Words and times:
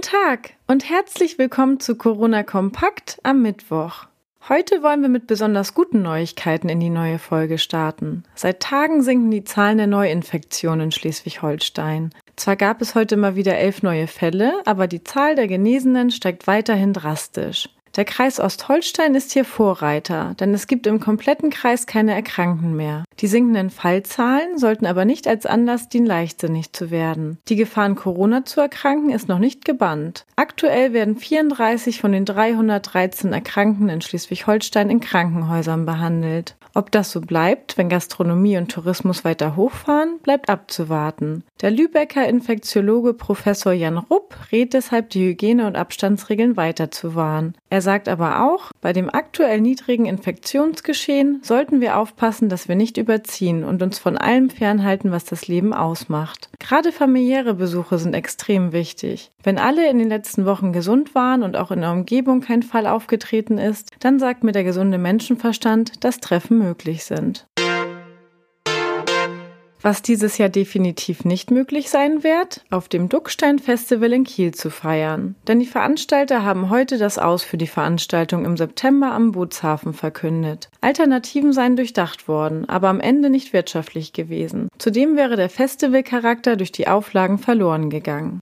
Guten 0.00 0.16
Tag 0.16 0.54
und 0.66 0.88
herzlich 0.88 1.36
willkommen 1.36 1.78
zu 1.78 1.94
Corona 1.94 2.42
Kompakt 2.42 3.18
am 3.22 3.42
Mittwoch. 3.42 4.06
Heute 4.48 4.82
wollen 4.82 5.02
wir 5.02 5.10
mit 5.10 5.26
besonders 5.26 5.74
guten 5.74 6.00
Neuigkeiten 6.00 6.70
in 6.70 6.80
die 6.80 6.88
neue 6.88 7.18
Folge 7.18 7.58
starten. 7.58 8.22
Seit 8.34 8.60
Tagen 8.60 9.02
sinken 9.02 9.30
die 9.30 9.44
Zahlen 9.44 9.76
der 9.76 9.86
Neuinfektionen 9.86 10.86
in 10.86 10.92
Schleswig-Holstein. 10.92 12.14
Zwar 12.36 12.56
gab 12.56 12.80
es 12.80 12.94
heute 12.94 13.18
mal 13.18 13.36
wieder 13.36 13.58
elf 13.58 13.82
neue 13.82 14.06
Fälle, 14.06 14.62
aber 14.64 14.86
die 14.86 15.04
Zahl 15.04 15.34
der 15.34 15.48
Genesenen 15.48 16.10
steigt 16.10 16.46
weiterhin 16.46 16.94
drastisch. 16.94 17.68
Der 17.96 18.06
Kreis 18.06 18.40
Ostholstein 18.40 19.14
ist 19.14 19.32
hier 19.32 19.44
Vorreiter, 19.44 20.34
denn 20.40 20.54
es 20.54 20.66
gibt 20.66 20.86
im 20.86 21.00
kompletten 21.00 21.50
Kreis 21.50 21.86
keine 21.86 22.14
Erkrankten 22.14 22.74
mehr. 22.74 23.04
Die 23.20 23.26
sinkenden 23.26 23.68
Fallzahlen 23.68 24.56
sollten 24.56 24.86
aber 24.86 25.04
nicht 25.04 25.28
als 25.28 25.44
Anlass 25.44 25.90
dienen, 25.90 26.06
leichtsinnig 26.06 26.72
zu 26.72 26.90
werden. 26.90 27.38
Die 27.48 27.56
Gefahr, 27.56 27.84
an 27.84 27.94
Corona 27.94 28.46
zu 28.46 28.60
erkranken, 28.60 29.10
ist 29.10 29.28
noch 29.28 29.38
nicht 29.38 29.66
gebannt. 29.66 30.24
Aktuell 30.36 30.94
werden 30.94 31.16
34 31.16 32.00
von 32.00 32.12
den 32.12 32.24
313 32.24 33.34
Erkrankten 33.34 33.90
in 33.90 34.00
Schleswig-Holstein 34.00 34.88
in 34.88 35.00
Krankenhäusern 35.00 35.84
behandelt. 35.84 36.56
Ob 36.72 36.92
das 36.92 37.10
so 37.10 37.20
bleibt, 37.20 37.76
wenn 37.76 37.88
Gastronomie 37.88 38.56
und 38.56 38.70
Tourismus 38.70 39.24
weiter 39.24 39.56
hochfahren, 39.56 40.18
bleibt 40.22 40.48
abzuwarten. 40.48 41.44
Der 41.60 41.70
Lübecker 41.70 42.26
Infektiologe 42.26 43.12
Professor 43.12 43.72
Jan 43.72 43.98
Rupp 43.98 44.34
rät 44.52 44.72
deshalb, 44.72 45.10
die 45.10 45.28
Hygiene- 45.28 45.66
und 45.66 45.76
Abstandsregeln 45.76 46.56
weiter 46.56 46.90
zu 46.90 47.14
wahren. 47.14 47.54
Er 47.68 47.82
sagt 47.82 48.08
aber 48.08 48.44
auch, 48.48 48.70
bei 48.80 48.92
dem 48.92 49.10
aktuell 49.12 49.60
niedrigen 49.60 50.06
Infektionsgeschehen 50.06 51.40
sollten 51.42 51.80
wir 51.80 51.98
aufpassen, 51.98 52.48
dass 52.48 52.68
wir 52.68 52.76
nicht 52.76 52.96
überziehen 52.96 53.64
und 53.64 53.82
uns 53.82 53.98
von 53.98 54.16
allem 54.16 54.48
fernhalten, 54.48 55.10
was 55.10 55.24
das 55.24 55.48
Leben 55.48 55.74
ausmacht. 55.74 56.48
Gerade 56.58 56.92
familiäre 56.92 57.54
Besuche 57.54 57.98
sind 57.98 58.14
extrem 58.14 58.72
wichtig. 58.72 59.30
Wenn 59.42 59.58
alle 59.58 59.88
in 59.88 59.98
den 59.98 60.08
letzten 60.08 60.46
Wochen 60.46 60.72
gesund 60.72 61.14
waren 61.14 61.42
und 61.42 61.56
auch 61.56 61.70
in 61.70 61.80
der 61.80 61.92
Umgebung 61.92 62.40
kein 62.40 62.62
Fall 62.62 62.86
aufgetreten 62.86 63.58
ist, 63.58 63.90
dann 64.00 64.18
sagt 64.18 64.44
mir 64.44 64.52
der 64.52 64.64
gesunde 64.64 64.98
Menschenverstand, 64.98 66.04
dass 66.04 66.20
Treffen 66.20 66.58
möglich 66.58 67.04
sind. 67.04 67.46
Was 69.82 70.02
dieses 70.02 70.36
Jahr 70.36 70.50
definitiv 70.50 71.24
nicht 71.24 71.50
möglich 71.50 71.88
sein 71.88 72.22
wird, 72.22 72.64
auf 72.70 72.88
dem 72.88 73.08
Duckstein 73.08 73.58
Festival 73.58 74.12
in 74.12 74.24
Kiel 74.24 74.52
zu 74.52 74.70
feiern. 74.70 75.36
Denn 75.48 75.58
die 75.58 75.66
Veranstalter 75.66 76.44
haben 76.44 76.68
heute 76.68 76.98
das 76.98 77.18
Aus 77.18 77.42
für 77.42 77.56
die 77.56 77.66
Veranstaltung 77.66 78.44
im 78.44 78.56
September 78.56 79.12
am 79.12 79.32
Bootshafen 79.32 79.94
verkündet. 79.94 80.68
Alternativen 80.82 81.52
seien 81.52 81.76
durchdacht 81.76 82.28
worden, 82.28 82.68
aber 82.68 82.88
am 82.88 83.00
Ende 83.00 83.30
nicht 83.30 83.52
wirtschaftlich 83.52 84.12
gewesen. 84.12 84.68
Zudem 84.78 85.16
wäre 85.16 85.36
der 85.36 85.48
Festivalcharakter 85.48 86.56
durch 86.56 86.72
die 86.72 86.88
Auflagen 86.88 87.38
verloren 87.38 87.88
gegangen. 87.88 88.40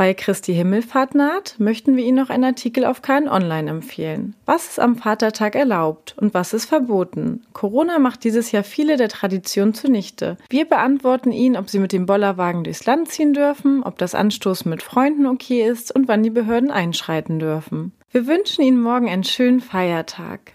Weil 0.00 0.14
Christi 0.14 0.54
Himmelfahrt 0.54 1.14
naht, 1.14 1.56
möchten 1.58 1.94
wir 1.94 2.02
Ihnen 2.02 2.16
noch 2.16 2.30
einen 2.30 2.44
Artikel 2.44 2.86
auf 2.86 3.02
KN 3.02 3.28
Online 3.28 3.68
empfehlen. 3.68 4.34
Was 4.46 4.66
ist 4.66 4.80
am 4.80 4.96
Vatertag 4.96 5.54
erlaubt 5.54 6.14
und 6.16 6.32
was 6.32 6.54
ist 6.54 6.64
verboten? 6.64 7.42
Corona 7.52 7.98
macht 7.98 8.24
dieses 8.24 8.50
Jahr 8.50 8.64
viele 8.64 8.96
der 8.96 9.10
Traditionen 9.10 9.74
zunichte. 9.74 10.38
Wir 10.48 10.64
beantworten 10.64 11.32
Ihnen, 11.32 11.58
ob 11.58 11.68
Sie 11.68 11.78
mit 11.78 11.92
dem 11.92 12.06
Bollerwagen 12.06 12.64
durchs 12.64 12.86
Land 12.86 13.10
ziehen 13.10 13.34
dürfen, 13.34 13.82
ob 13.82 13.98
das 13.98 14.14
Anstoßen 14.14 14.70
mit 14.70 14.82
Freunden 14.82 15.26
okay 15.26 15.68
ist 15.68 15.94
und 15.94 16.08
wann 16.08 16.22
die 16.22 16.30
Behörden 16.30 16.70
einschreiten 16.70 17.38
dürfen. 17.38 17.92
Wir 18.10 18.26
wünschen 18.26 18.64
Ihnen 18.64 18.80
morgen 18.80 19.06
einen 19.06 19.24
schönen 19.24 19.60
Feiertag. 19.60 20.54